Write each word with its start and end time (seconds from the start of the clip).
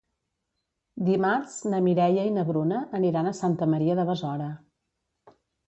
Dimarts 1.09 1.57
na 1.73 1.83
Mireia 1.89 2.25
i 2.31 2.33
na 2.39 2.47
Bruna 2.49 2.81
aniran 3.03 3.31
a 3.31 3.37
Santa 3.43 3.71
Maria 3.77 4.01
de 4.03 4.09
Besora. 4.11 4.51